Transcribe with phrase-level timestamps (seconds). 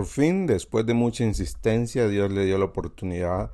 [0.00, 3.52] Por fin, después de mucha insistencia, Dios le dio la oportunidad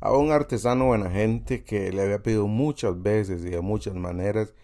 [0.00, 4.54] a un artesano buena gente que le había pedido muchas veces y de muchas maneras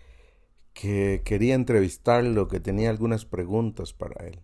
[0.72, 4.40] que quería entrevistarlo, que tenía algunas preguntas para él.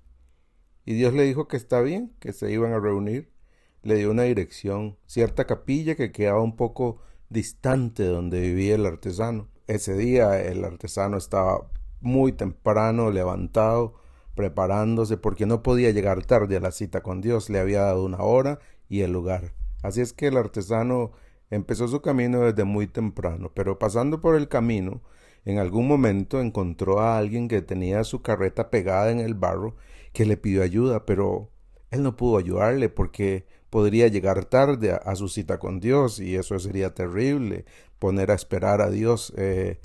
[0.84, 3.32] Y Dios le dijo que está bien, que se iban a reunir.
[3.80, 6.98] Le dio una dirección, cierta capilla que quedaba un poco
[7.30, 9.48] distante de donde vivía el artesano.
[9.68, 11.66] Ese día el artesano estaba
[12.02, 14.03] muy temprano, levantado,
[14.34, 17.50] preparándose porque no podía llegar tarde a la cita con Dios.
[17.50, 19.52] Le había dado una hora y el lugar.
[19.82, 21.12] Así es que el artesano
[21.50, 25.02] empezó su camino desde muy temprano, pero pasando por el camino,
[25.44, 29.76] en algún momento encontró a alguien que tenía su carreta pegada en el barro,
[30.12, 31.50] que le pidió ayuda, pero
[31.90, 36.58] él no pudo ayudarle porque podría llegar tarde a, su cita con Dios y eso
[36.58, 37.64] sería terrible,
[37.98, 39.32] poner a esperar a Dios.
[39.36, 39.80] Eh,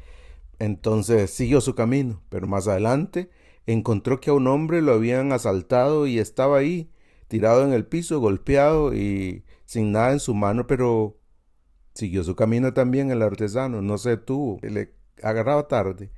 [0.59, 3.29] entonces siguió su camino, pero más adelante
[3.73, 6.91] encontró que a un hombre lo habían asaltado y estaba ahí,
[7.27, 11.17] tirado en el piso, golpeado y sin nada en su mano, pero
[11.93, 16.11] siguió su camino también el artesano, no se tuvo, le agarraba tarde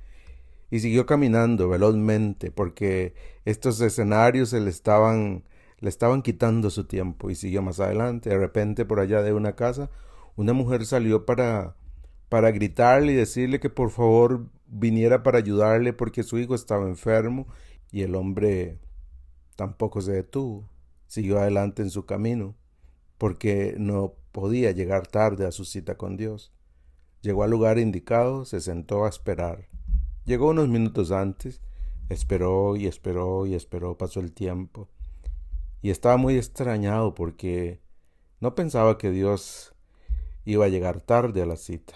[0.72, 5.44] y siguió caminando velozmente porque estos escenarios se le estaban
[5.80, 8.30] le estaban quitando su tiempo y siguió más adelante.
[8.30, 9.90] De repente por allá de una casa
[10.34, 11.76] una mujer salió para
[12.30, 17.46] para gritarle y decirle que por favor viniera para ayudarle porque su hijo estaba enfermo
[17.90, 18.78] y el hombre
[19.54, 20.68] tampoco se detuvo,
[21.06, 22.56] siguió adelante en su camino
[23.18, 26.52] porque no podía llegar tarde a su cita con Dios.
[27.20, 29.68] Llegó al lugar indicado, se sentó a esperar.
[30.24, 31.60] Llegó unos minutos antes,
[32.08, 34.88] esperó y esperó y esperó, pasó el tiempo.
[35.82, 37.80] Y estaba muy extrañado porque
[38.40, 39.74] no pensaba que Dios
[40.44, 41.94] iba a llegar tarde a la cita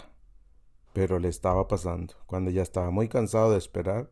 [0.96, 4.10] pero le estaba pasando, cuando ya estaba muy cansado de esperar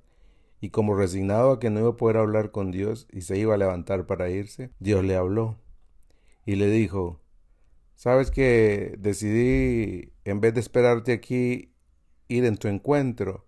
[0.61, 3.55] y como resignado a que no iba a poder hablar con Dios y se iba
[3.55, 5.57] a levantar para irse, Dios le habló
[6.45, 7.23] y le dijo,
[7.95, 11.73] sabes que decidí, en vez de esperarte aquí,
[12.29, 13.47] ir en tu encuentro,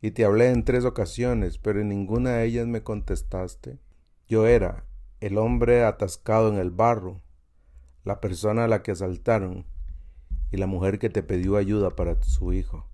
[0.00, 3.80] y te hablé en tres ocasiones, pero en ninguna de ellas me contestaste.
[4.28, 4.84] Yo era
[5.18, 7.22] el hombre atascado en el barro,
[8.04, 9.66] la persona a la que asaltaron,
[10.50, 12.86] y la mujer que te pidió ayuda para su hijo.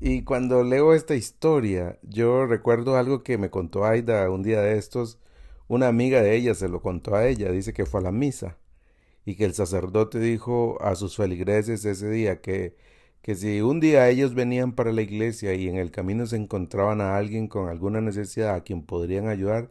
[0.00, 4.78] Y cuando leo esta historia, yo recuerdo algo que me contó Aida un día de
[4.78, 5.18] estos.
[5.68, 8.56] Una amiga de ella se lo contó a ella, dice que fue a la misa
[9.24, 12.76] y que el sacerdote dijo a sus feligreses ese día que,
[13.22, 17.00] que si un día ellos venían para la iglesia y en el camino se encontraban
[17.00, 19.70] a alguien con alguna necesidad a quien podrían ayudar,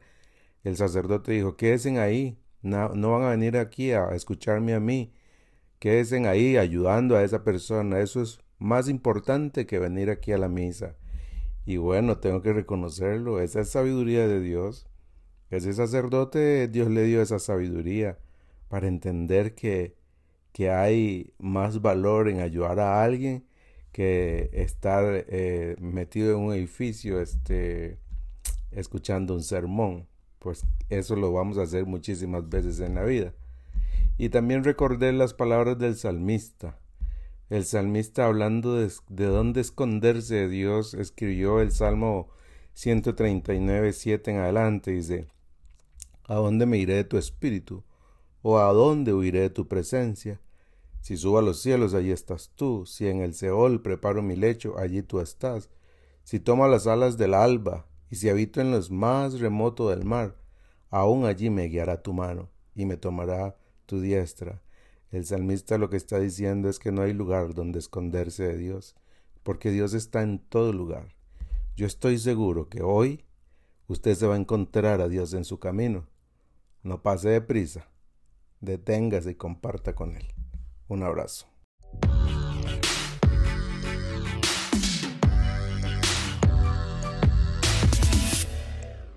[0.64, 5.14] el sacerdote dijo, quédense ahí, no, no van a venir aquí a escucharme a mí,
[5.80, 8.00] quédense ahí ayudando a esa persona.
[8.00, 10.96] Eso es más importante que venir aquí a la misa.
[11.66, 14.88] Y bueno, tengo que reconocerlo, esa es sabiduría de Dios.
[15.50, 18.20] Ese sacerdote, Dios le dio esa sabiduría
[18.70, 19.96] para entender que,
[20.52, 23.46] que hay más valor en ayudar a alguien
[23.92, 28.00] que estar eh, metido en un edificio este,
[28.72, 30.08] escuchando un sermón.
[30.40, 33.34] Pues eso lo vamos a hacer muchísimas veces en la vida.
[34.20, 36.78] Y también recordé las palabras del salmista.
[37.50, 42.28] El salmista hablando de, de dónde esconderse de Dios, escribió el Salmo
[42.74, 45.30] 139, 7 en adelante, dice,
[46.26, 47.86] ¿A dónde me iré de tu espíritu?
[48.42, 50.42] ¿O a dónde huiré de tu presencia?
[51.00, 52.86] Si subo a los cielos, allí estás tú.
[52.86, 55.70] Si en el Seol preparo mi lecho, allí tú estás.
[56.26, 60.36] Si tomo las alas del alba, y si habito en los más remotos del mar,
[60.90, 63.56] aún allí me guiará tu mano, y me tomará
[63.90, 64.62] tu diestra.
[65.12, 68.96] El salmista lo que está diciendo es que no hay lugar donde esconderse de Dios,
[69.42, 71.16] porque Dios está en todo lugar.
[71.76, 73.26] Yo estoy seguro que hoy
[73.88, 76.06] usted se va a encontrar a Dios en su camino.
[76.84, 77.90] No pase deprisa,
[78.62, 80.28] deténgase y comparta con Él.
[80.88, 81.48] Un abrazo.